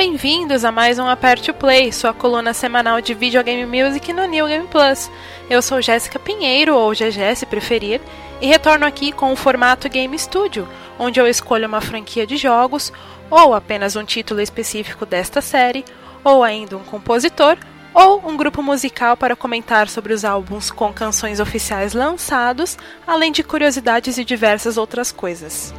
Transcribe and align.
Bem-vindos 0.00 0.64
a 0.64 0.72
mais 0.72 0.98
um 0.98 1.06
Aperte 1.06 1.50
o 1.50 1.54
Play, 1.54 1.92
sua 1.92 2.14
coluna 2.14 2.54
semanal 2.54 3.02
de 3.02 3.12
videogame 3.12 3.66
music 3.66 4.14
no 4.14 4.24
New 4.24 4.46
Game 4.46 4.66
Plus. 4.66 5.10
Eu 5.50 5.60
sou 5.60 5.82
Jéssica 5.82 6.18
Pinheiro, 6.18 6.74
ou 6.74 6.92
GG 6.92 7.36
se 7.36 7.44
preferir, 7.44 8.00
e 8.40 8.46
retorno 8.46 8.86
aqui 8.86 9.12
com 9.12 9.30
o 9.30 9.36
formato 9.36 9.90
Game 9.90 10.18
Studio, 10.18 10.66
onde 10.98 11.20
eu 11.20 11.26
escolho 11.26 11.68
uma 11.68 11.82
franquia 11.82 12.26
de 12.26 12.38
jogos, 12.38 12.90
ou 13.30 13.52
apenas 13.52 13.94
um 13.94 14.02
título 14.02 14.40
específico 14.40 15.04
desta 15.04 15.42
série, 15.42 15.84
ou 16.24 16.42
ainda 16.42 16.78
um 16.78 16.82
compositor, 16.82 17.58
ou 17.92 18.26
um 18.26 18.38
grupo 18.38 18.62
musical 18.62 19.18
para 19.18 19.36
comentar 19.36 19.86
sobre 19.86 20.14
os 20.14 20.24
álbuns 20.24 20.70
com 20.70 20.90
canções 20.94 21.40
oficiais 21.40 21.92
lançados, 21.92 22.78
além 23.06 23.30
de 23.30 23.42
curiosidades 23.42 24.16
e 24.16 24.24
diversas 24.24 24.78
outras 24.78 25.12
coisas. 25.12 25.74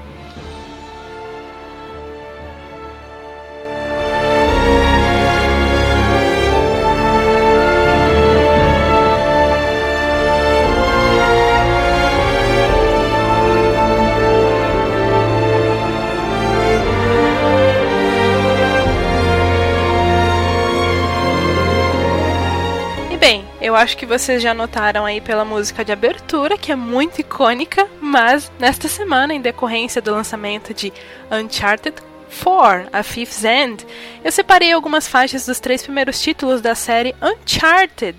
Eu 23.62 23.76
acho 23.76 23.96
que 23.96 24.08
vocês 24.08 24.42
já 24.42 24.56
notaram 24.56 25.06
aí 25.06 25.22
pela 25.22 25.46
música 25.46 25.86
de 25.86 25.92
abertura, 25.92 26.58
que 26.58 26.72
é 26.72 26.76
muito 26.76 27.22
icônica, 27.22 27.88
mas 28.02 28.52
nesta 28.58 28.88
semana, 28.88 29.36
em 29.36 29.40
decorrência 29.40 30.02
do 30.02 30.12
lançamento 30.12 30.74
de 30.74 30.92
Uncharted 31.32 32.02
4, 32.44 32.90
A 32.92 33.04
Fifth 33.04 33.44
End, 33.44 33.86
eu 34.24 34.32
separei 34.32 34.72
algumas 34.72 35.08
faixas 35.08 35.46
dos 35.46 35.60
três 35.60 35.84
primeiros 35.84 36.20
títulos 36.20 36.60
da 36.60 36.74
série 36.74 37.14
Uncharted 37.22 38.18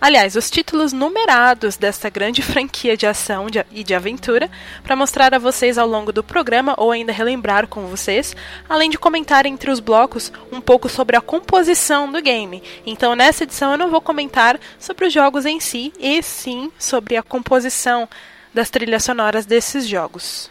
Aliás, 0.00 0.34
os 0.34 0.50
títulos 0.50 0.94
numerados 0.94 1.76
desta 1.76 2.08
grande 2.08 2.40
franquia 2.40 2.96
de 2.96 3.06
ação 3.06 3.48
e 3.70 3.84
de 3.84 3.94
aventura, 3.94 4.50
para 4.82 4.96
mostrar 4.96 5.34
a 5.34 5.38
vocês 5.38 5.76
ao 5.76 5.86
longo 5.86 6.10
do 6.10 6.24
programa 6.24 6.74
ou 6.78 6.90
ainda 6.90 7.12
relembrar 7.12 7.66
com 7.66 7.86
vocês, 7.86 8.34
além 8.66 8.88
de 8.88 8.96
comentar 8.96 9.44
entre 9.44 9.70
os 9.70 9.78
blocos 9.78 10.32
um 10.50 10.60
pouco 10.60 10.88
sobre 10.88 11.16
a 11.16 11.20
composição 11.20 12.10
do 12.10 12.22
game. 12.22 12.62
Então, 12.86 13.14
nessa 13.14 13.44
edição 13.44 13.72
eu 13.72 13.78
não 13.78 13.90
vou 13.90 14.00
comentar 14.00 14.58
sobre 14.78 15.06
os 15.06 15.12
jogos 15.12 15.44
em 15.44 15.60
si, 15.60 15.92
e 15.98 16.22
sim 16.22 16.72
sobre 16.78 17.18
a 17.18 17.22
composição 17.22 18.08
das 18.54 18.70
trilhas 18.70 19.04
sonoras 19.04 19.44
desses 19.44 19.86
jogos. 19.86 20.50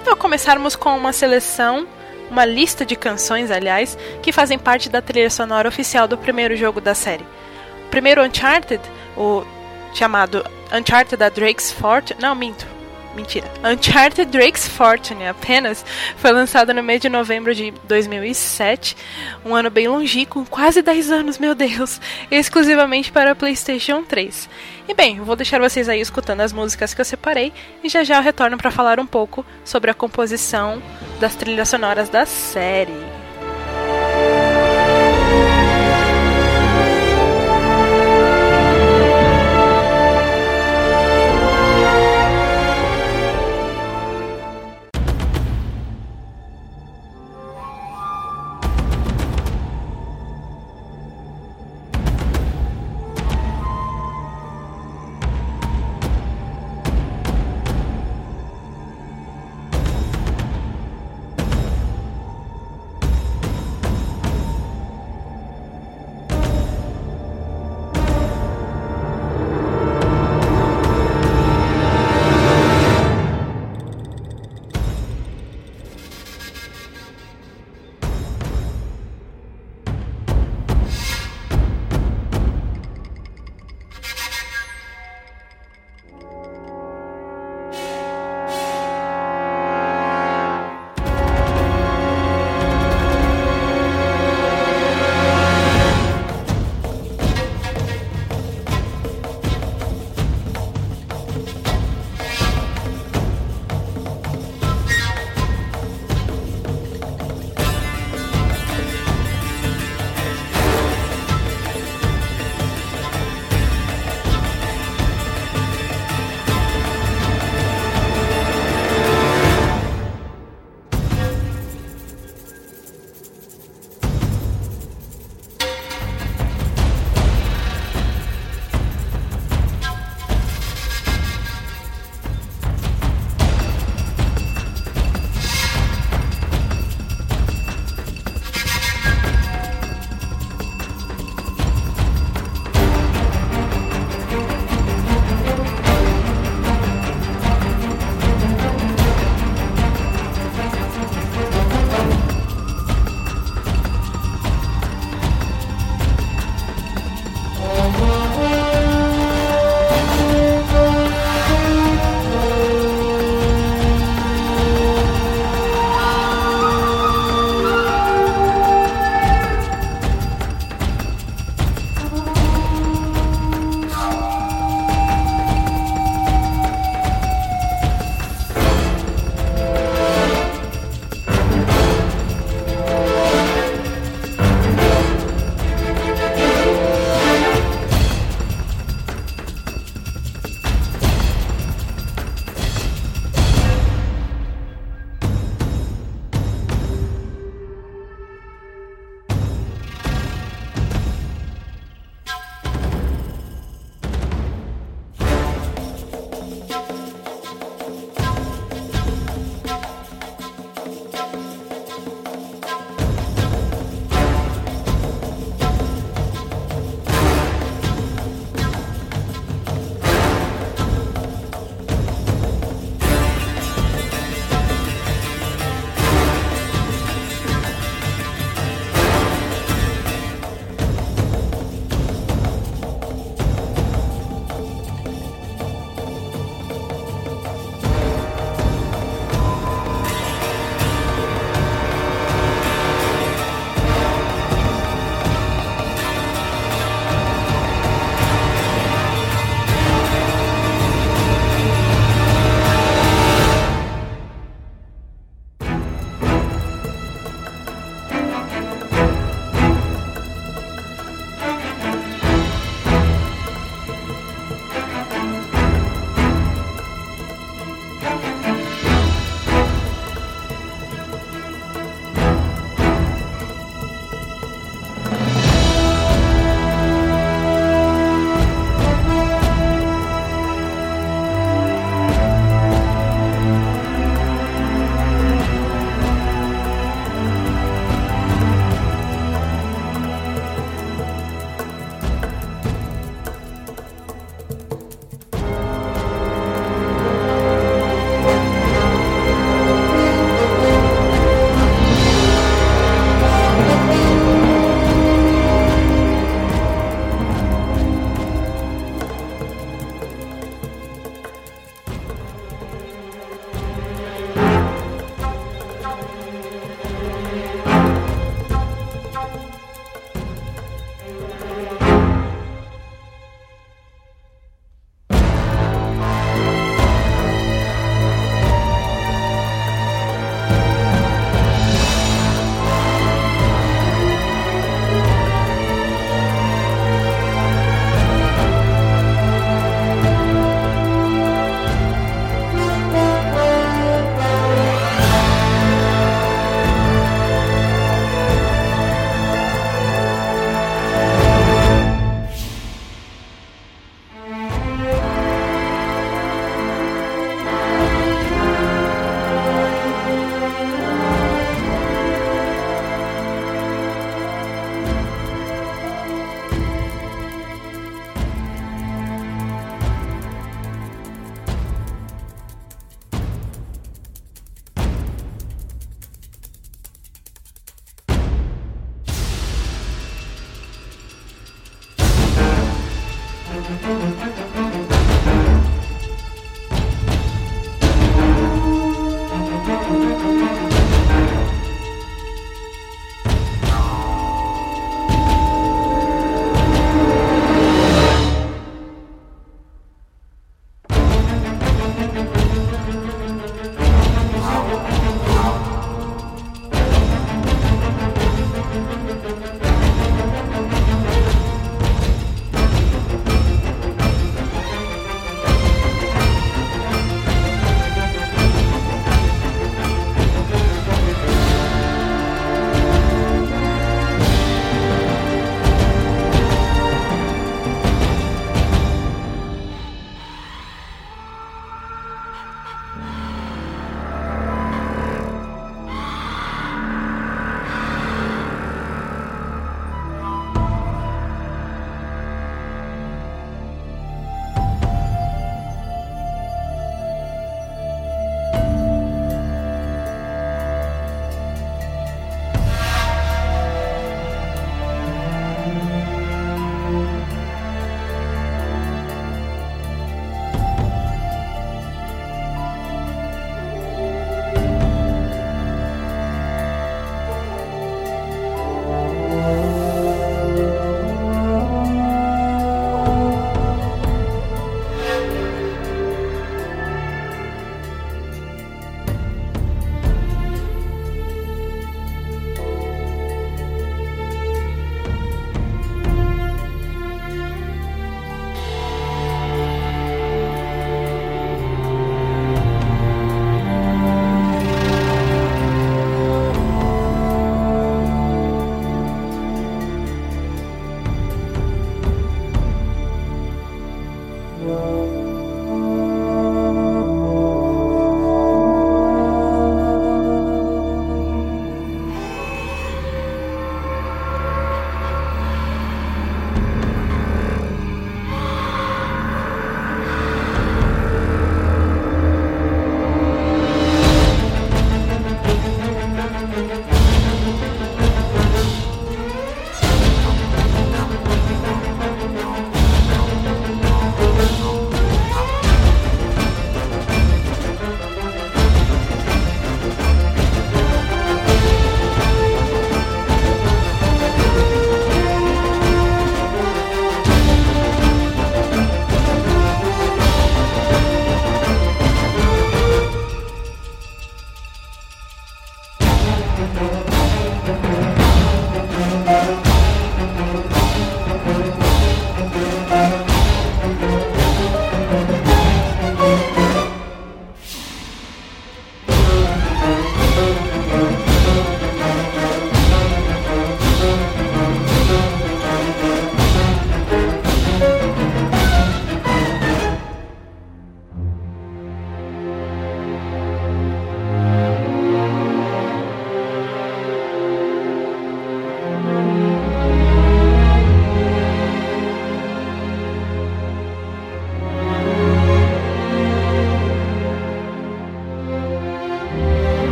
Tal 0.00 0.16
começarmos 0.16 0.76
com 0.76 0.96
uma 0.96 1.12
seleção, 1.12 1.86
uma 2.30 2.44
lista 2.44 2.84
de 2.84 2.96
canções, 2.96 3.50
aliás, 3.50 3.96
que 4.22 4.32
fazem 4.32 4.58
parte 4.58 4.88
da 4.88 5.00
trilha 5.02 5.30
sonora 5.30 5.68
oficial 5.68 6.08
do 6.08 6.18
primeiro 6.18 6.56
jogo 6.56 6.80
da 6.80 6.94
série? 6.94 7.24
O 7.86 7.90
primeiro 7.90 8.22
Uncharted, 8.22 8.80
o 9.16 9.44
chamado 9.94 10.44
Uncharted 10.72 11.16
da 11.16 11.28
Drake's 11.28 11.70
Fortune. 11.70 12.20
Não, 12.20 12.34
minto. 12.34 12.73
Mentira. 13.14 13.48
Uncharted 13.62 14.30
Drake's 14.30 14.66
Fortune 14.66 15.26
apenas 15.28 15.84
foi 16.16 16.32
lançado 16.32 16.74
no 16.74 16.82
mês 16.82 17.00
de 17.00 17.08
novembro 17.08 17.54
de 17.54 17.72
2007, 17.84 18.96
um 19.44 19.54
ano 19.54 19.70
bem 19.70 19.86
longínquo, 19.86 20.44
quase 20.50 20.82
10 20.82 21.10
anos, 21.12 21.38
meu 21.38 21.54
Deus, 21.54 22.00
exclusivamente 22.30 23.12
para 23.12 23.34
PlayStation 23.34 24.02
3. 24.02 24.48
E 24.88 24.94
bem, 24.94 25.20
vou 25.20 25.36
deixar 25.36 25.60
vocês 25.60 25.88
aí 25.88 26.00
escutando 26.00 26.40
as 26.40 26.52
músicas 26.52 26.92
que 26.92 27.00
eu 27.00 27.04
separei 27.04 27.52
e 27.82 27.88
já 27.88 28.02
já 28.02 28.16
eu 28.16 28.22
retorno 28.22 28.58
para 28.58 28.70
falar 28.70 28.98
um 28.98 29.06
pouco 29.06 29.46
sobre 29.64 29.90
a 29.90 29.94
composição 29.94 30.82
das 31.20 31.36
trilhas 31.36 31.68
sonoras 31.68 32.08
da 32.08 32.26
série. 32.26 33.13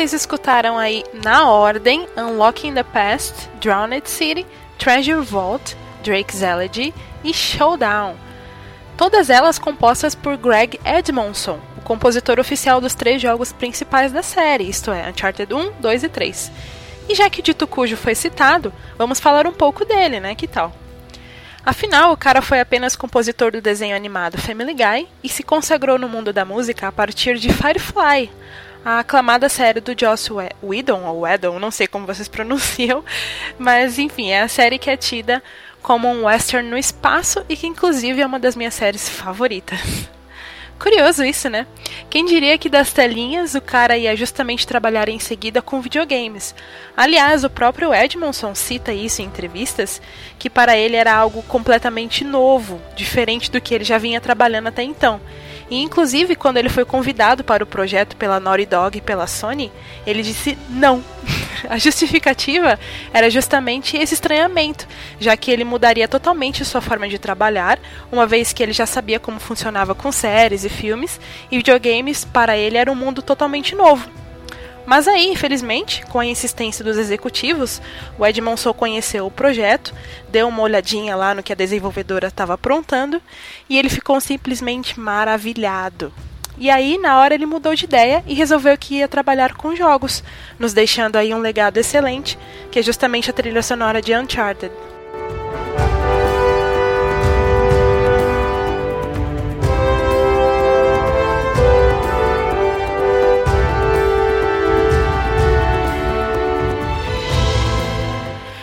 Vocês 0.00 0.14
escutaram 0.14 0.78
aí 0.78 1.04
na 1.22 1.50
ordem 1.50 2.08
Unlocking 2.16 2.72
the 2.72 2.82
Past, 2.82 3.50
Drowned 3.60 4.08
City, 4.08 4.46
Treasure 4.78 5.20
Vault, 5.20 5.76
Drake's 6.02 6.40
Elegy 6.40 6.94
e 7.22 7.34
Showdown. 7.34 8.16
Todas 8.96 9.28
elas 9.28 9.58
compostas 9.58 10.14
por 10.14 10.38
Greg 10.38 10.80
Edmondson, 10.86 11.60
o 11.76 11.82
compositor 11.82 12.40
oficial 12.40 12.80
dos 12.80 12.94
três 12.94 13.20
jogos 13.20 13.52
principais 13.52 14.10
da 14.10 14.22
série, 14.22 14.70
isto 14.70 14.90
é, 14.90 15.06
Uncharted 15.10 15.52
1, 15.52 15.72
2 15.80 16.04
e 16.04 16.08
3. 16.08 16.52
E 17.06 17.14
já 17.14 17.28
que 17.28 17.40
o 17.40 17.42
Dito 17.42 17.66
Cujo 17.66 17.94
foi 17.94 18.14
citado, 18.14 18.72
vamos 18.96 19.20
falar 19.20 19.46
um 19.46 19.52
pouco 19.52 19.84
dele, 19.84 20.18
né? 20.18 20.34
Que 20.34 20.48
tal? 20.48 20.72
Afinal, 21.62 22.12
o 22.12 22.16
cara 22.16 22.40
foi 22.40 22.58
apenas 22.58 22.96
compositor 22.96 23.52
do 23.52 23.60
desenho 23.60 23.94
animado 23.94 24.38
Family 24.38 24.72
Guy 24.72 25.08
e 25.22 25.28
se 25.28 25.42
consagrou 25.42 25.98
no 25.98 26.08
mundo 26.08 26.32
da 26.32 26.46
música 26.46 26.88
a 26.88 26.92
partir 26.92 27.36
de 27.36 27.52
Firefly, 27.52 28.30
a 28.84 29.00
aclamada 29.00 29.48
série 29.48 29.80
do 29.80 29.94
Joss 29.98 30.30
Whedon, 30.62 31.04
ou 31.04 31.20
Whedon, 31.20 31.58
não 31.58 31.70
sei 31.70 31.86
como 31.86 32.06
vocês 32.06 32.26
pronunciam, 32.28 33.04
mas 33.58 33.98
enfim, 33.98 34.30
é 34.30 34.42
a 34.42 34.48
série 34.48 34.78
que 34.78 34.90
é 34.90 34.96
tida 34.96 35.42
como 35.82 36.08
um 36.08 36.24
western 36.26 36.68
no 36.68 36.76
espaço 36.76 37.44
e 37.48 37.56
que 37.56 37.66
inclusive 37.66 38.20
é 38.20 38.26
uma 38.26 38.38
das 38.38 38.56
minhas 38.56 38.74
séries 38.74 39.08
favoritas. 39.08 39.78
Curioso 40.78 41.22
isso, 41.22 41.50
né? 41.50 41.66
Quem 42.08 42.24
diria 42.24 42.56
que 42.56 42.70
das 42.70 42.90
telinhas 42.90 43.54
o 43.54 43.60
cara 43.60 43.98
ia 43.98 44.16
justamente 44.16 44.66
trabalhar 44.66 45.10
em 45.10 45.18
seguida 45.18 45.60
com 45.60 45.82
videogames. 45.82 46.54
Aliás, 46.96 47.44
o 47.44 47.50
próprio 47.50 47.92
Edmondson 47.92 48.54
cita 48.54 48.90
isso 48.90 49.20
em 49.20 49.26
entrevistas, 49.26 50.00
que 50.38 50.48
para 50.48 50.78
ele 50.78 50.96
era 50.96 51.14
algo 51.14 51.42
completamente 51.42 52.24
novo, 52.24 52.80
diferente 52.96 53.50
do 53.50 53.60
que 53.60 53.74
ele 53.74 53.84
já 53.84 53.98
vinha 53.98 54.22
trabalhando 54.22 54.68
até 54.68 54.82
então. 54.82 55.20
E 55.70 55.80
inclusive 55.80 56.34
quando 56.34 56.56
ele 56.56 56.68
foi 56.68 56.84
convidado 56.84 57.44
para 57.44 57.62
o 57.62 57.66
projeto 57.66 58.16
pela 58.16 58.40
Naughty 58.40 58.66
Dog 58.66 58.98
e 58.98 59.00
pela 59.00 59.26
Sony, 59.26 59.70
ele 60.06 60.22
disse 60.22 60.58
não. 60.68 61.02
A 61.68 61.78
justificativa 61.78 62.78
era 63.12 63.28
justamente 63.28 63.96
esse 63.96 64.14
estranhamento, 64.14 64.88
já 65.18 65.36
que 65.36 65.50
ele 65.50 65.62
mudaria 65.62 66.08
totalmente 66.08 66.64
sua 66.64 66.80
forma 66.80 67.06
de 67.06 67.18
trabalhar, 67.18 67.78
uma 68.10 68.26
vez 68.26 68.52
que 68.52 68.62
ele 68.62 68.72
já 68.72 68.86
sabia 68.86 69.20
como 69.20 69.38
funcionava 69.38 69.94
com 69.94 70.10
séries 70.10 70.64
e 70.64 70.70
filmes, 70.70 71.20
e 71.50 71.58
videogames 71.58 72.24
para 72.24 72.56
ele 72.56 72.78
era 72.78 72.90
um 72.90 72.94
mundo 72.94 73.20
totalmente 73.20 73.74
novo. 73.74 74.19
Mas 74.90 75.06
aí, 75.06 75.30
infelizmente, 75.30 76.04
com 76.06 76.18
a 76.18 76.26
insistência 76.26 76.84
dos 76.84 76.98
executivos, 76.98 77.80
o 78.18 78.26
Edmondson 78.26 78.74
conheceu 78.74 79.24
o 79.24 79.30
projeto, 79.30 79.94
deu 80.28 80.48
uma 80.48 80.62
olhadinha 80.62 81.14
lá 81.14 81.32
no 81.32 81.44
que 81.44 81.52
a 81.52 81.54
desenvolvedora 81.54 82.26
estava 82.26 82.54
aprontando 82.54 83.22
e 83.68 83.78
ele 83.78 83.88
ficou 83.88 84.20
simplesmente 84.20 84.98
maravilhado. 84.98 86.12
E 86.58 86.68
aí, 86.68 86.98
na 86.98 87.20
hora, 87.20 87.34
ele 87.34 87.46
mudou 87.46 87.72
de 87.72 87.84
ideia 87.84 88.24
e 88.26 88.34
resolveu 88.34 88.76
que 88.76 88.96
ia 88.96 89.06
trabalhar 89.06 89.54
com 89.54 89.76
jogos, 89.76 90.24
nos 90.58 90.72
deixando 90.72 91.14
aí 91.14 91.32
um 91.32 91.38
legado 91.38 91.78
excelente, 91.78 92.36
que 92.72 92.80
é 92.80 92.82
justamente 92.82 93.30
a 93.30 93.32
trilha 93.32 93.62
sonora 93.62 94.02
de 94.02 94.12
Uncharted. 94.12 94.72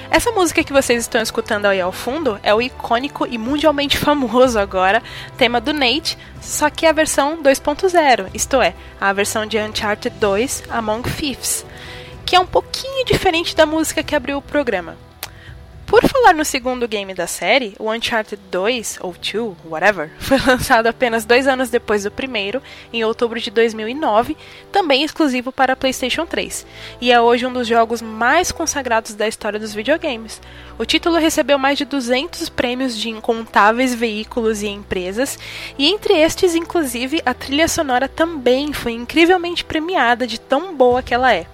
Essa 0.10 0.32
música 0.32 0.64
que 0.64 0.74
vocês 0.74 1.02
estão 1.02 1.22
escutando 1.22 1.66
aí 1.66 1.82
ao 1.82 1.92
fundo 1.92 2.40
é 2.42 2.54
o 2.54 2.62
icônico 2.62 3.28
e 3.30 3.38
mundialmente 3.38 3.98
famoso 4.00 4.58
agora 4.58 5.04
tema 5.38 5.60
do 5.60 5.74
Nate, 5.74 6.18
só 6.42 6.70
que 6.70 6.86
é 6.86 6.90
a 6.90 6.94
versão 6.94 7.42
2.0, 7.44 8.30
isto 8.34 8.62
é, 8.62 8.74
a 9.00 9.12
versão 9.12 9.46
de 9.46 9.58
Uncharted 9.60 10.18
2 10.18 10.64
Among 10.70 11.10
Thieves, 11.10 11.66
que 12.26 12.36
é 12.36 12.40
um 12.40 12.46
pouquinho 12.48 13.06
diferente 13.06 13.56
da 13.56 13.66
música 13.66 14.02
que 14.02 14.16
abriu 14.16 14.38
o 14.38 14.42
programa. 14.42 15.07
Por 16.00 16.08
falar 16.08 16.36
no 16.36 16.46
segundo 16.46 16.88
game 16.88 17.12
da 17.16 17.26
série, 17.26 17.74
o 17.80 17.92
Uncharted 17.92 18.40
2, 18.52 19.00
ou 19.02 19.16
2, 19.16 19.58
whatever, 19.66 20.12
foi 20.22 20.38
lançado 20.38 20.86
apenas 20.86 21.26
dois 21.26 21.48
anos 21.48 21.72
depois 21.72 22.04
do 22.04 22.12
primeiro, 22.12 22.62
em 22.94 23.04
outubro 23.04 23.40
de 23.40 23.50
2009, 23.50 24.38
também 24.72 25.04
exclusivo 25.04 25.52
para 25.52 25.76
PlayStation 25.76 26.24
3, 26.28 26.68
e 27.02 27.12
é 27.12 27.20
hoje 27.20 27.48
um 27.48 27.52
dos 27.52 27.68
jogos 27.68 28.00
mais 28.00 28.52
consagrados 28.52 29.16
da 29.16 29.28
história 29.28 29.60
dos 29.60 29.74
videogames. 29.74 30.40
O 30.78 30.86
título 30.86 31.18
recebeu 31.18 31.58
mais 31.58 31.80
de 31.80 31.86
200 31.86 32.48
prêmios 32.50 32.96
de 32.96 33.10
incontáveis 33.10 33.96
veículos 33.96 34.62
e 34.62 34.68
empresas, 34.68 35.40
e 35.80 35.88
entre 35.88 36.14
estes, 36.14 36.54
inclusive, 36.54 37.24
a 37.26 37.34
trilha 37.34 37.68
sonora 37.68 38.08
também 38.08 38.72
foi 38.72 38.92
incrivelmente 38.92 39.66
premiada 39.66 40.28
de 40.28 40.40
tão 40.40 40.76
boa 40.76 41.02
que 41.02 41.16
ela 41.16 41.34
é. 41.34 41.48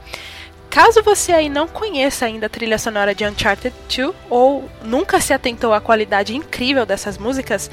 Caso 0.74 1.04
você 1.04 1.32
aí 1.32 1.50
não 1.50 1.68
conheça 1.68 2.26
ainda 2.26 2.48
a 2.48 2.50
trilha 2.50 2.80
sonora 2.80 3.14
de 3.14 3.24
Uncharted 3.24 3.76
2 3.96 4.12
ou 4.28 4.68
nunca 4.84 5.22
se 5.22 5.32
atentou 5.32 5.72
à 5.72 5.80
qualidade 5.80 6.36
incrível 6.36 6.84
dessas 6.84 7.16
músicas, 7.16 7.70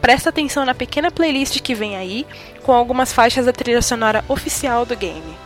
presta 0.00 0.30
atenção 0.30 0.64
na 0.64 0.74
pequena 0.74 1.10
playlist 1.10 1.60
que 1.60 1.74
vem 1.74 1.94
aí 1.94 2.26
com 2.62 2.72
algumas 2.72 3.12
faixas 3.12 3.44
da 3.44 3.52
trilha 3.52 3.82
sonora 3.82 4.24
oficial 4.28 4.86
do 4.86 4.96
game. 4.96 5.36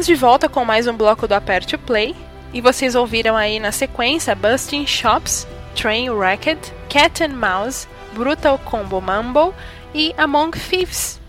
Estamos 0.00 0.18
de 0.18 0.26
volta 0.26 0.48
com 0.48 0.64
mais 0.64 0.86
um 0.86 0.96
bloco 0.96 1.28
do 1.28 1.34
Aperte 1.34 1.76
Play. 1.76 2.16
E 2.54 2.62
vocês 2.62 2.94
ouviram 2.94 3.36
aí 3.36 3.60
na 3.60 3.70
sequência 3.70 4.34
Busting 4.34 4.86
Shops, 4.86 5.46
Train 5.76 6.08
Racket, 6.08 6.56
Cat 6.88 7.22
and 7.22 7.36
Mouse, 7.36 7.86
Brutal 8.14 8.58
Combo 8.60 8.98
Mumble 8.98 9.52
e 9.94 10.14
Among 10.16 10.58
Thieves. 10.58 11.19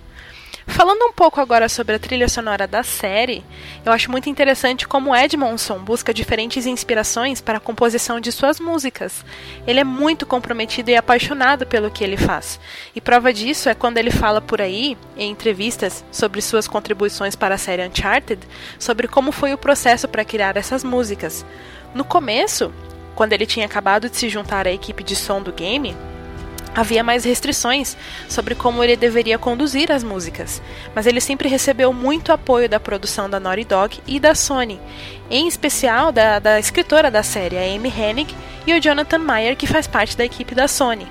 Falando 0.68 1.04
um 1.06 1.12
pouco 1.12 1.42
agora 1.42 1.68
sobre 1.68 1.96
a 1.96 2.00
trilha 2.00 2.30
sonora 2.30 2.68
da 2.68 2.84
série, 2.84 3.44
eu 3.84 3.92
acho 3.92 4.12
muito 4.12 4.30
interessante 4.30 4.88
como 4.88 5.16
Edmondson 5.16 5.80
busca 5.80 6.14
diferentes 6.14 6.66
inspirações 6.66 7.42
para 7.42 7.58
a 7.58 7.62
composição 7.62 8.20
de 8.20 8.32
suas 8.32 8.60
músicas. 8.60 9.26
Ele 9.66 9.80
é 9.80 9.84
muito 9.84 10.26
comprometido 10.26 10.92
e 10.92 10.96
apaixonado 10.96 11.66
pelo 11.66 11.90
que 11.90 12.04
ele 12.04 12.16
faz. 12.16 12.60
E 12.96 13.02
prova 13.02 13.34
disso 13.34 13.70
é 13.70 13.76
quando 13.76 13.98
ele 13.98 14.12
fala 14.12 14.40
por 14.40 14.62
aí, 14.62 14.98
em 15.18 15.32
entrevistas, 15.32 16.04
sobre 16.12 16.42
suas 16.42 16.68
contribuições 16.68 17.36
para 17.36 17.56
a 17.56 17.58
série 17.58 17.86
Uncharted, 17.88 18.42
sobre 18.78 19.08
como 19.08 19.32
foi 19.32 19.54
o 19.54 19.58
processo 19.58 20.08
para 20.08 20.26
criar 20.26 20.58
essas 20.58 20.84
músicas. 20.84 21.46
No 21.94 22.06
começo, 22.06 22.72
quando 23.16 23.34
ele 23.34 23.46
tinha 23.46 23.66
acabado 23.66 24.10
de 24.10 24.16
se 24.16 24.30
juntar 24.30 24.68
à 24.68 24.72
equipe 24.72 25.04
de 25.04 25.16
som 25.16 25.42
do 25.42 25.52
game, 25.52 25.96
havia 26.76 27.04
mais 27.04 27.24
restrições 27.24 27.98
sobre 28.30 28.56
como 28.56 28.84
ele 28.84 28.96
deveria 28.96 29.38
conduzir 29.38 29.92
as 29.92 30.04
músicas, 30.04 30.62
mas 30.96 31.06
ele 31.06 31.22
sempre 31.22 31.50
recebeu 31.50 31.92
muito 31.94 32.32
apoio 32.32 32.70
da 32.70 32.80
produção 32.80 33.30
da 33.30 33.40
Naughty 33.40 33.66
Dog 33.66 34.00
e 34.08 34.20
da 34.20 34.34
Sony, 34.34 34.80
em 35.30 35.48
especial 35.48 36.12
da, 36.12 36.40
da 36.40 36.60
escritora 36.60 37.12
da 37.12 37.24
série, 37.24 37.58
a 37.58 37.62
Amy 37.62 37.90
Hennig, 37.90 38.36
e 38.66 38.74
o 38.74 38.82
Jonathan 38.82 39.20
Meyer, 39.20 39.58
que 39.58 39.68
faz 39.68 39.88
parte 39.88 40.16
da 40.16 40.24
equipe 40.24 40.54
da 40.54 40.68
Sony. 40.68 41.08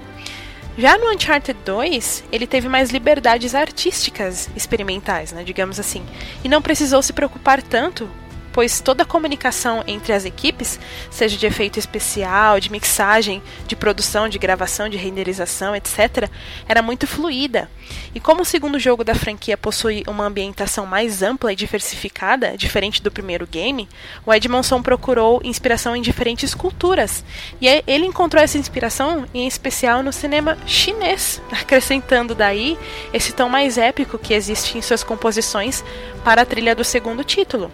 Já 0.78 0.96
no 0.96 1.12
Uncharted 1.12 1.58
2, 1.64 2.24
ele 2.30 2.46
teve 2.46 2.68
mais 2.68 2.90
liberdades 2.90 3.54
artísticas 3.54 4.48
experimentais, 4.54 5.32
né, 5.32 5.42
digamos 5.42 5.80
assim, 5.80 6.04
e 6.44 6.48
não 6.48 6.62
precisou 6.62 7.02
se 7.02 7.12
preocupar 7.12 7.60
tanto 7.60 8.08
pois 8.52 8.80
toda 8.80 9.02
a 9.02 9.06
comunicação 9.06 9.82
entre 9.86 10.12
as 10.12 10.24
equipes, 10.24 10.78
seja 11.10 11.36
de 11.36 11.46
efeito 11.46 11.78
especial, 11.78 12.60
de 12.60 12.70
mixagem, 12.70 13.42
de 13.66 13.76
produção, 13.76 14.28
de 14.28 14.38
gravação, 14.38 14.88
de 14.88 14.96
renderização, 14.96 15.74
etc., 15.74 16.28
era 16.68 16.82
muito 16.82 17.06
fluida. 17.06 17.70
E 18.14 18.20
como 18.20 18.42
o 18.42 18.44
segundo 18.44 18.78
jogo 18.78 19.04
da 19.04 19.14
franquia 19.14 19.56
possui 19.56 20.02
uma 20.06 20.26
ambientação 20.26 20.86
mais 20.86 21.22
ampla 21.22 21.52
e 21.52 21.56
diversificada, 21.56 22.56
diferente 22.56 23.02
do 23.02 23.10
primeiro 23.10 23.46
game, 23.46 23.88
o 24.24 24.32
Edmondson 24.32 24.82
procurou 24.82 25.40
inspiração 25.44 25.94
em 25.94 26.02
diferentes 26.02 26.54
culturas. 26.54 27.24
E 27.60 27.66
ele 27.86 28.06
encontrou 28.06 28.42
essa 28.42 28.58
inspiração 28.58 29.26
em 29.34 29.46
especial 29.46 30.02
no 30.02 30.12
cinema 30.12 30.56
chinês, 30.66 31.40
acrescentando 31.50 32.34
daí 32.34 32.78
esse 33.12 33.32
tom 33.32 33.48
mais 33.48 33.78
épico 33.78 34.18
que 34.18 34.34
existe 34.34 34.76
em 34.76 34.82
suas 34.82 35.02
composições 35.02 35.84
para 36.24 36.42
a 36.42 36.46
trilha 36.46 36.74
do 36.74 36.84
segundo 36.84 37.24
título. 37.24 37.72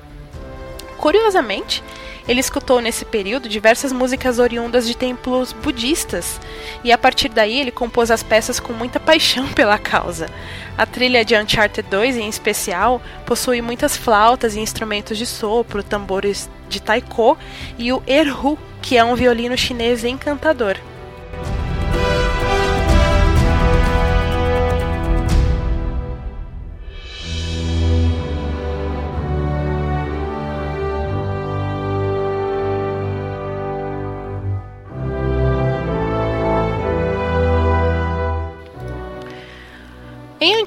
Curiosamente, 0.99 1.83
ele 2.29 2.41
escutou 2.41 2.81
nesse 2.81 3.05
período 3.05 3.49
diversas 3.49 3.93
músicas 3.93 4.39
oriundas 4.39 4.87
de 4.87 4.97
templos 4.97 5.53
budistas, 5.53 6.41
e 6.83 6.91
a 6.91 6.99
partir 6.99 7.29
daí 7.29 7.61
ele 7.61 7.71
compôs 7.71 8.11
as 8.11 8.23
peças 8.23 8.59
com 8.59 8.73
muita 8.73 8.99
paixão 8.99 9.47
pela 9.55 9.79
causa. 9.79 10.29
A 10.77 10.85
trilha 10.85 11.25
de 11.25 11.37
Uncharted 11.37 11.89
2, 11.89 12.17
em 12.17 12.29
especial, 12.29 13.01
possui 13.25 13.63
muitas 13.63 13.97
flautas 13.97 14.57
e 14.57 14.61
instrumentos 14.61 15.17
de 15.17 15.27
sopro, 15.27 15.83
tambores 15.83 16.51
de 16.69 16.81
taiko 16.83 17.39
e 17.79 17.93
o 17.93 18.03
erhu, 18.07 18.59
que 18.83 18.97
é 18.97 19.05
um 19.05 19.15
violino 19.15 19.57
chinês 19.57 20.05
encantador. 20.05 20.77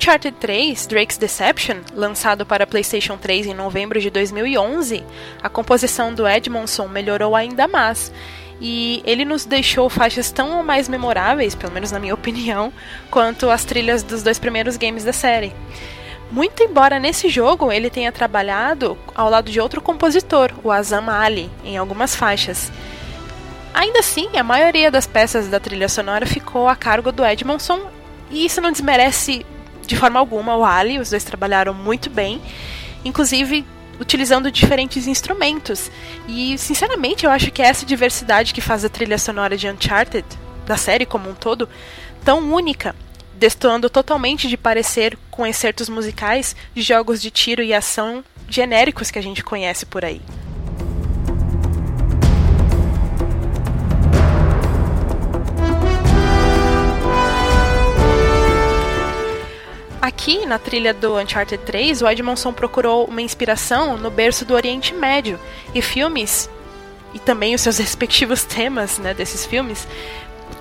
Uncharted 0.10 0.38
3, 0.39 0.88
Drake's 0.88 1.18
Deception, 1.18 1.82
lançado 1.93 2.43
para 2.43 2.66
PlayStation 2.66 3.16
3 3.16 3.45
em 3.45 3.53
novembro 3.53 4.01
de 4.01 4.10
2011, 4.10 5.03
a 5.39 5.47
composição 5.47 6.12
do 6.12 6.28
Edmondson 6.28 6.88
melhorou 6.88 7.36
ainda 7.36 7.68
mais. 7.68 8.12
E 8.60 9.03
ele 9.05 9.24
nos 9.24 9.45
deixou 9.45 9.88
faixas 9.88 10.32
tão 10.32 10.64
mais 10.64 10.89
memoráveis, 10.89 11.53
pelo 11.53 11.72
menos 11.72 11.91
na 11.91 11.99
minha 11.99 12.16
opinião, 12.18 12.74
quanto 13.12 13.51
as 13.51 13.64
trilhas 13.64 14.01
dos 14.01 14.24
dois 14.24 14.39
primeiros 14.39 14.78
games 14.78 15.03
da 15.03 15.14
série. 15.14 15.53
Muito 16.32 16.64
embora 16.64 16.97
nesse 16.97 17.30
jogo 17.30 17.72
ele 17.72 17.91
tenha 17.91 18.12
trabalhado 18.12 18.97
ao 19.14 19.30
lado 19.30 19.51
de 19.51 19.62
outro 19.62 19.80
compositor, 19.80 20.51
o 20.64 20.72
Azam 20.72 21.07
Ali, 21.07 21.51
em 21.64 21.78
algumas 21.78 22.16
faixas. 22.16 22.72
Ainda 23.76 23.99
assim, 23.99 24.36
a 24.36 24.43
maioria 24.43 24.89
das 24.89 25.05
peças 25.05 25.47
da 25.49 25.60
trilha 25.60 25.88
sonora 25.88 26.26
ficou 26.26 26.68
a 26.68 26.76
cargo 26.76 27.12
do 27.12 27.24
Edmondson, 27.24 27.80
e 28.32 28.43
isso 28.43 28.60
não 28.60 28.72
desmerece 28.72 29.45
de 29.90 29.98
forma 29.98 30.20
alguma 30.20 30.56
o 30.56 30.64
Ali, 30.64 31.00
os 31.00 31.10
dois 31.10 31.24
trabalharam 31.24 31.74
muito 31.74 32.12
bem, 32.12 32.40
inclusive 33.04 33.66
utilizando 34.00 34.52
diferentes 34.52 35.08
instrumentos. 35.08 35.90
E 36.28 36.56
sinceramente, 36.60 37.26
eu 37.26 37.32
acho 37.32 37.50
que 37.50 37.60
é 37.60 37.66
essa 37.66 37.88
diversidade 37.88 38.54
que 38.54 38.62
faz 38.62 38.86
a 38.86 38.90
trilha 38.90 39.18
sonora 39.18 39.58
de 39.58 39.68
Uncharted, 39.68 40.24
da 40.68 40.78
série 40.78 41.08
como 41.08 41.28
um 41.28 41.34
todo, 41.34 41.68
tão 42.24 42.38
única, 42.54 42.96
destoando 43.34 43.90
totalmente 43.90 44.48
de 44.48 44.56
parecer 44.56 45.18
com 45.32 45.46
excertos 45.46 45.90
musicais 45.90 46.56
de 46.76 46.84
jogos 46.84 47.20
de 47.20 47.32
tiro 47.32 47.64
e 47.64 47.74
ação 47.74 48.24
genéricos 48.48 49.10
que 49.10 49.18
a 49.18 49.24
gente 49.24 49.44
conhece 49.44 49.88
por 49.88 50.06
aí. 50.06 50.22
Aqui, 60.10 60.43
na 60.43 60.57
trilha 60.57 60.91
do 60.91 61.20
Uncharted 61.20 61.64
3, 61.64 62.01
o 62.01 62.10
Edmondson 62.10 62.51
procurou 62.51 63.05
uma 63.05 63.22
inspiração 63.22 63.95
no 63.95 64.10
berço 64.10 64.43
do 64.43 64.55
Oriente 64.55 64.91
Médio 64.91 65.39
e 65.72 65.84
filmes 65.84 66.49
e 67.14 67.20
também 67.20 67.53
os 67.53 67.62
seus 67.62 67.78
respectivos 67.78 68.43
temas 68.43 68.97
né, 68.97 69.14
desses 69.14 69.45
filmes, 69.45 69.88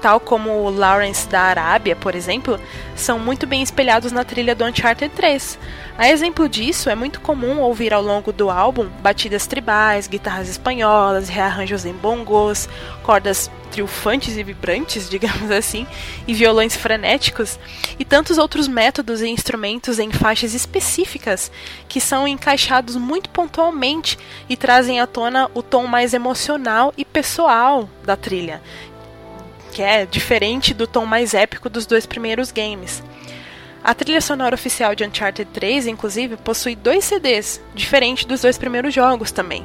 tal 0.01 0.21
como 0.21 0.51
o 0.51 0.71
Lawrence 0.71 1.29
da 1.29 1.41
Arábia, 1.41 1.97
por 1.97 2.15
exemplo, 2.15 2.59
são 2.95 3.19
muito 3.19 3.47
bem 3.47 3.63
espelhados 3.63 4.13
na 4.13 4.25
trilha 4.25 4.55
do 4.55 4.65
Uncharted 4.65 5.13
3. 5.15 5.59
A 5.97 6.09
exemplo 6.09 6.49
disso, 6.49 6.89
é 6.89 6.95
muito 6.95 7.21
comum 7.21 7.59
ouvir 7.61 7.93
ao 7.93 8.03
longo 8.03 8.33
do 8.33 8.51
álbum 8.51 8.89
batidas 9.01 9.47
tribais, 9.47 10.07
guitarras 10.07 10.49
espanholas, 10.49 11.29
rearranjos 11.29 11.85
em 11.85 11.93
bongos, 11.93 12.69
cordas 13.03 13.51
triunfantes 13.69 14.37
e 14.37 14.43
vibrantes, 14.43 15.09
digamos 15.11 15.51
assim, 15.51 15.87
e 16.27 16.35
violões 16.35 16.77
frenéticos, 16.77 17.59
e 17.99 18.05
tantos 18.05 18.39
outros 18.39 18.67
métodos 18.67 19.21
e 19.21 19.29
instrumentos 19.29 19.99
em 19.99 20.11
faixas 20.11 20.55
específicas 20.55 21.51
que 21.89 22.01
são 22.01 22.27
encaixados 22.27 22.97
muito 22.97 23.31
pontualmente 23.31 24.19
e 24.49 24.57
trazem 24.57 25.01
à 25.01 25.07
tona 25.07 25.51
o 25.55 25.63
tom 25.63 25.87
mais 25.87 26.15
emocional 26.15 26.93
e 26.97 27.05
pessoal 27.05 27.89
da 28.05 28.17
trilha, 28.17 28.63
que 29.69 29.83
é 29.83 30.07
diferente 30.07 30.75
do 30.75 30.87
tom 30.87 31.07
mais 31.07 31.35
épico 31.35 31.69
dos 31.69 31.87
dois 31.87 32.07
primeiros 32.07 32.51
games. 32.51 33.03
A 33.83 33.95
trilha 33.95 34.21
sonora 34.21 34.55
oficial 34.55 34.95
de 34.95 35.05
Uncharted 35.05 35.51
3, 35.53 35.87
inclusive, 35.87 36.37
possui 36.37 36.75
dois 36.75 37.05
CDs, 37.05 37.61
diferente 37.75 38.27
dos 38.27 38.43
dois 38.43 38.59
primeiros 38.59 38.93
jogos 38.93 39.31
também. 39.31 39.65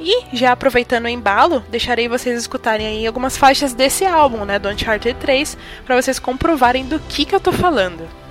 E, 0.00 0.24
já 0.32 0.52
aproveitando 0.52 1.04
o 1.04 1.08
embalo, 1.08 1.62
deixarei 1.70 2.08
vocês 2.08 2.40
escutarem 2.40 2.86
aí 2.86 3.06
algumas 3.06 3.36
faixas 3.36 3.72
desse 3.72 4.04
álbum, 4.04 4.44
né, 4.44 4.58
do 4.58 4.68
Uncharted 4.68 5.16
3, 5.20 5.56
para 5.84 6.00
vocês 6.00 6.18
comprovarem 6.18 6.86
do 6.86 6.98
que, 6.98 7.24
que 7.24 7.34
eu 7.34 7.40
tô 7.40 7.52
falando. 7.52 8.21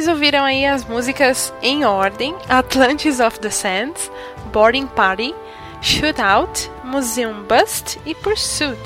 Vocês 0.00 0.08
ouviram 0.08 0.44
aí 0.44 0.64
as 0.64 0.82
músicas 0.82 1.52
em 1.60 1.84
ordem: 1.84 2.34
Atlantis 2.48 3.20
of 3.20 3.38
the 3.38 3.50
Sands, 3.50 4.10
Boarding 4.50 4.86
Party, 4.86 5.34
Shootout, 5.82 6.70
Museum 6.82 7.42
Bust 7.42 8.00
e 8.06 8.14
Pursuit. 8.14 8.80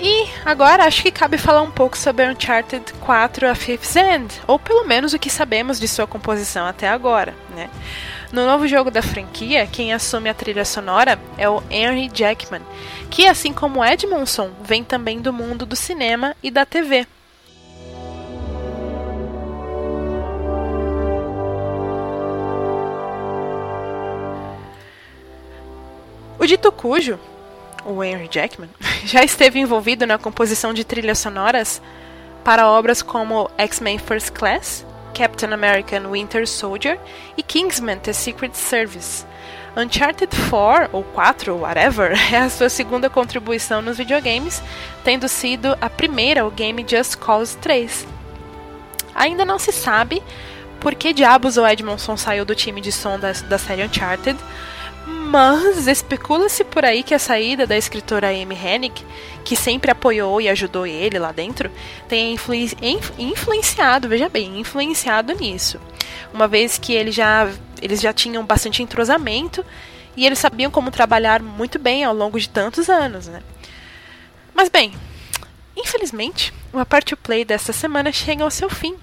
E 0.00 0.30
agora 0.46 0.84
acho 0.84 1.02
que 1.02 1.10
cabe 1.10 1.36
falar 1.36 1.60
um 1.60 1.70
pouco 1.70 1.98
sobre 1.98 2.26
Uncharted 2.26 2.90
4 3.00 3.46
A 3.46 3.54
Fifth 3.54 3.94
End, 3.94 4.32
ou 4.46 4.58
pelo 4.58 4.86
menos 4.86 5.12
o 5.12 5.18
que 5.18 5.28
sabemos 5.28 5.78
de 5.78 5.86
sua 5.86 6.06
composição 6.06 6.66
até 6.66 6.88
agora, 6.88 7.34
né? 7.54 7.68
No 8.32 8.46
novo 8.46 8.66
jogo 8.66 8.90
da 8.90 9.02
franquia, 9.02 9.66
quem 9.66 9.92
assume 9.92 10.30
a 10.30 10.34
trilha 10.34 10.64
sonora 10.64 11.20
é 11.36 11.46
o 11.50 11.62
Henry 11.68 12.10
Jackman, 12.10 12.62
que 13.10 13.26
assim 13.26 13.52
como 13.52 13.84
Edmondson, 13.84 14.52
vem 14.62 14.82
também 14.82 15.20
do 15.20 15.34
mundo 15.34 15.66
do 15.66 15.76
cinema 15.76 16.34
e 16.42 16.50
da 16.50 16.64
TV. 16.64 17.06
O 26.42 26.46
dito 26.46 26.72
cujo, 26.72 27.20
o 27.84 28.02
Henry 28.02 28.28
Jackman, 28.28 28.68
já 29.06 29.22
esteve 29.22 29.60
envolvido 29.60 30.04
na 30.08 30.18
composição 30.18 30.74
de 30.74 30.82
trilhas 30.82 31.20
sonoras 31.20 31.80
para 32.42 32.68
obras 32.68 33.00
como 33.00 33.48
X-Men 33.56 34.00
First 34.00 34.32
Class, 34.32 34.84
Captain 35.14 35.52
American 35.52 36.10
Winter 36.10 36.48
Soldier 36.48 36.98
e 37.36 37.44
Kingsman 37.44 38.00
The 38.00 38.12
Secret 38.12 38.56
Service. 38.56 39.24
Uncharted 39.76 40.36
4 40.50 40.88
ou 40.90 41.04
4 41.04 41.54
ou 41.54 41.60
whatever 41.60 42.10
é 42.34 42.38
a 42.38 42.50
sua 42.50 42.68
segunda 42.68 43.08
contribuição 43.08 43.80
nos 43.80 43.98
videogames, 43.98 44.60
tendo 45.04 45.28
sido 45.28 45.78
a 45.80 45.88
primeira 45.88 46.44
o 46.44 46.50
game 46.50 46.84
Just 46.84 47.18
Cause 47.18 47.56
3. 47.58 48.04
Ainda 49.14 49.44
não 49.44 49.60
se 49.60 49.70
sabe 49.70 50.20
por 50.80 50.96
que 50.96 51.12
diabos 51.12 51.56
o 51.56 51.64
Edmondson 51.64 52.16
saiu 52.16 52.44
do 52.44 52.56
time 52.56 52.80
de 52.80 52.90
som 52.90 53.16
da, 53.16 53.30
da 53.30 53.58
série 53.58 53.84
Uncharted, 53.84 54.36
mas 55.32 55.86
especula-se 55.86 56.62
por 56.62 56.84
aí 56.84 57.02
que 57.02 57.14
a 57.14 57.18
saída 57.18 57.66
da 57.66 57.74
escritora 57.74 58.28
Amy 58.28 58.54
Hennig, 58.54 59.02
que 59.42 59.56
sempre 59.56 59.90
apoiou 59.90 60.42
e 60.42 60.48
ajudou 60.50 60.86
ele 60.86 61.18
lá 61.18 61.32
dentro, 61.32 61.70
tenha 62.06 62.34
influ 62.34 62.54
influenciado, 63.18 64.10
veja 64.10 64.28
bem, 64.28 64.60
influenciado 64.60 65.32
nisso. 65.32 65.80
Uma 66.34 66.46
vez 66.46 66.76
que 66.76 66.92
ele 66.92 67.10
já, 67.10 67.50
eles 67.80 67.98
já 67.98 68.12
tinham 68.12 68.44
bastante 68.44 68.82
entrosamento 68.82 69.64
e 70.14 70.26
eles 70.26 70.38
sabiam 70.38 70.70
como 70.70 70.90
trabalhar 70.90 71.40
muito 71.42 71.78
bem 71.78 72.04
ao 72.04 72.14
longo 72.14 72.38
de 72.38 72.50
tantos 72.50 72.90
anos, 72.90 73.26
né? 73.26 73.42
Mas 74.54 74.68
bem, 74.68 74.92
infelizmente, 75.74 76.52
o 76.74 76.78
Apart 76.78 77.10
Play 77.22 77.42
desta 77.42 77.72
semana 77.72 78.12
chega 78.12 78.44
ao 78.44 78.50
seu 78.50 78.68
fim. 78.68 78.96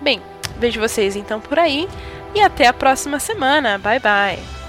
Bem, 0.00 0.20
vejo 0.58 0.78
vocês 0.78 1.16
então 1.16 1.40
por 1.40 1.58
aí 1.58 1.88
e 2.34 2.40
até 2.40 2.66
a 2.66 2.72
próxima 2.74 3.18
semana. 3.18 3.78
Bye 3.78 3.98
bye. 3.98 4.59